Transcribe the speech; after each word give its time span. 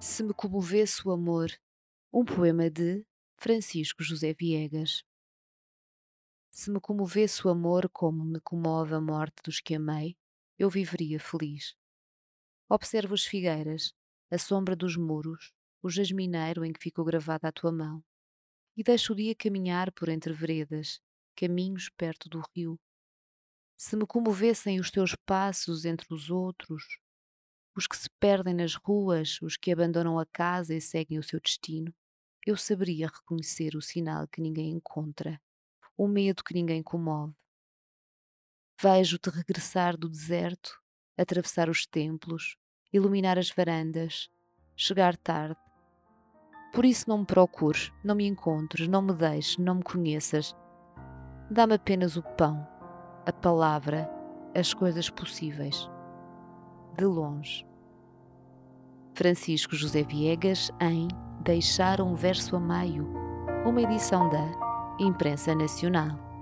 Se 0.00 0.22
me 0.22 0.34
comovesse 0.34 1.06
o 1.06 1.10
amor, 1.10 1.50
um 2.12 2.24
poema 2.24 2.70
de 2.70 3.04
Francisco 3.36 4.02
José 4.02 4.32
Viegas. 4.32 5.02
Se 6.50 6.70
me 6.70 6.80
comovesse 6.80 7.46
o 7.46 7.50
amor 7.50 7.88
como 7.88 8.24
me 8.24 8.40
comove 8.40 8.94
a 8.94 9.00
morte 9.00 9.42
dos 9.42 9.60
que 9.60 9.74
amei, 9.74 10.16
eu 10.58 10.70
viveria 10.70 11.18
feliz. 11.18 11.74
Observo 12.68 13.14
as 13.14 13.24
figueiras, 13.24 13.94
a 14.30 14.38
sombra 14.38 14.76
dos 14.76 14.96
muros, 14.96 15.52
o 15.82 15.90
jasmineiro 15.90 16.64
em 16.64 16.72
que 16.72 16.80
ficou 16.82 17.04
gravada 17.04 17.48
a 17.48 17.52
tua 17.52 17.72
mão, 17.72 18.02
e 18.76 18.82
deixo 18.82 19.12
o 19.12 19.16
dia 19.16 19.34
caminhar 19.34 19.92
por 19.92 20.08
entre 20.08 20.32
veredas, 20.32 21.00
caminhos 21.36 21.88
perto 21.90 22.28
do 22.28 22.42
rio. 22.54 22.78
Se 23.76 23.96
me 23.96 24.06
comovessem 24.06 24.78
os 24.78 24.90
teus 24.90 25.14
passos 25.14 25.84
entre 25.84 26.06
os 26.14 26.30
outros, 26.30 26.84
os 27.76 27.86
que 27.86 27.96
se 27.96 28.08
perdem 28.20 28.54
nas 28.54 28.74
ruas, 28.74 29.40
os 29.42 29.56
que 29.56 29.72
abandonam 29.72 30.18
a 30.18 30.26
casa 30.26 30.74
e 30.74 30.80
seguem 30.80 31.18
o 31.18 31.22
seu 31.22 31.40
destino, 31.40 31.92
eu 32.46 32.56
saberia 32.56 33.08
reconhecer 33.08 33.74
o 33.74 33.82
sinal 33.82 34.28
que 34.28 34.40
ninguém 34.40 34.70
encontra, 34.70 35.40
o 35.96 36.06
medo 36.06 36.44
que 36.44 36.54
ninguém 36.54 36.82
comove. 36.82 37.34
Vejo-te 38.80 39.30
regressar 39.30 39.96
do 39.96 40.08
deserto, 40.08 40.80
atravessar 41.16 41.68
os 41.68 41.86
templos, 41.86 42.56
iluminar 42.92 43.38
as 43.38 43.50
varandas, 43.50 44.28
chegar 44.76 45.16
tarde. 45.16 45.58
Por 46.72 46.84
isso 46.84 47.08
não 47.08 47.18
me 47.18 47.26
procures, 47.26 47.92
não 48.04 48.14
me 48.14 48.26
encontres, 48.26 48.86
não 48.86 49.00
me 49.00 49.14
deixes, 49.14 49.56
não 49.56 49.76
me 49.76 49.82
conheças. 49.82 50.54
Dá-me 51.50 51.74
apenas 51.74 52.16
o 52.16 52.22
pão, 52.22 52.66
a 53.24 53.32
palavra, 53.32 54.10
as 54.54 54.74
coisas 54.74 55.08
possíveis 55.08 55.88
de 56.96 57.04
longe. 57.04 57.66
Francisco 59.14 59.76
José 59.76 60.02
Viegas 60.02 60.70
em 60.80 61.08
Deixar 61.42 62.00
um 62.00 62.14
Verso 62.14 62.56
a 62.56 62.60
Meio, 62.60 63.06
uma 63.66 63.82
edição 63.82 64.28
da 64.28 64.50
Imprensa 64.98 65.54
Nacional. 65.54 66.33